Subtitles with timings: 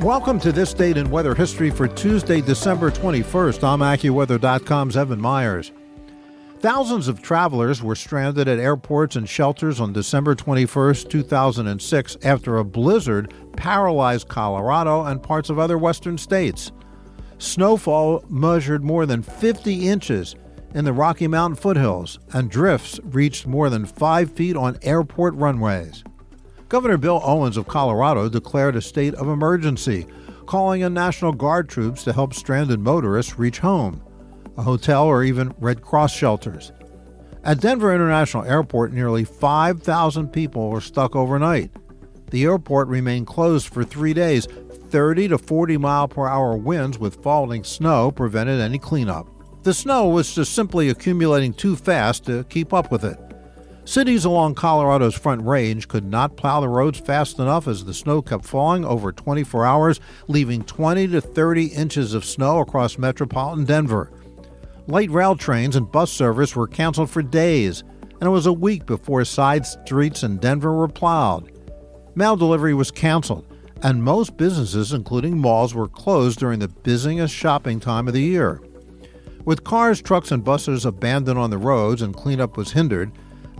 [0.00, 3.62] Welcome to this date in weather history for Tuesday, December 21st.
[3.62, 5.72] I'm AccuWeather.com's Evan Myers.
[6.60, 12.64] Thousands of travelers were stranded at airports and shelters on December 21st, 2006, after a
[12.64, 16.72] blizzard paralyzed Colorado and parts of other western states.
[17.36, 20.34] Snowfall measured more than 50 inches
[20.72, 26.02] in the Rocky Mountain foothills, and drifts reached more than five feet on airport runways.
[26.70, 30.06] Governor Bill Owens of Colorado declared a state of emergency,
[30.46, 34.00] calling in National Guard troops to help stranded motorists reach home,
[34.56, 36.70] a hotel, or even Red Cross shelters.
[37.42, 41.72] At Denver International Airport, nearly 5,000 people were stuck overnight.
[42.30, 44.46] The airport remained closed for three days.
[44.46, 49.26] 30 to 40 mile per hour winds with falling snow prevented any cleanup.
[49.64, 53.18] The snow was just simply accumulating too fast to keep up with it.
[53.90, 58.22] Cities along Colorado's Front Range could not plow the roads fast enough as the snow
[58.22, 64.12] kept falling over 24 hours, leaving 20 to 30 inches of snow across metropolitan Denver.
[64.86, 67.82] Light rail trains and bus service were canceled for days,
[68.20, 71.50] and it was a week before side streets in Denver were plowed.
[72.14, 73.44] Mail delivery was canceled,
[73.82, 78.62] and most businesses, including malls, were closed during the busiest shopping time of the year.
[79.44, 83.10] With cars, trucks, and buses abandoned on the roads and cleanup was hindered,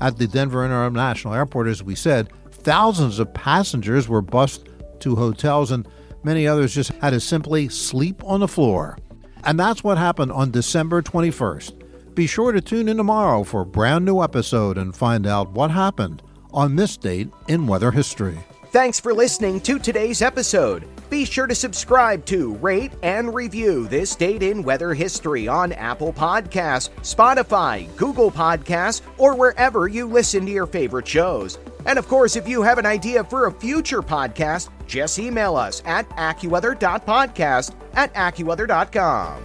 [0.01, 4.69] at the Denver International Airport, as we said, thousands of passengers were bused
[5.01, 5.87] to hotels, and
[6.23, 8.99] many others just had to simply sleep on the floor.
[9.45, 12.15] And that's what happened on December 21st.
[12.15, 15.71] Be sure to tune in tomorrow for a brand new episode and find out what
[15.71, 16.23] happened
[16.53, 18.39] on this date in weather history.
[18.73, 20.87] Thanks for listening to today's episode.
[21.11, 26.13] Be sure to subscribe to, rate, and review this date in weather history on Apple
[26.13, 31.59] Podcasts, Spotify, Google Podcasts, or wherever you listen to your favorite shows.
[31.85, 35.83] And of course, if you have an idea for a future podcast, just email us
[35.85, 39.43] at AccuWeather.podcast at AccuWeather.com.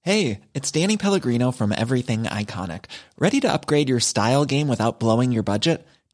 [0.00, 2.86] Hey, it's Danny Pellegrino from Everything Iconic.
[3.18, 5.86] Ready to upgrade your style game without blowing your budget?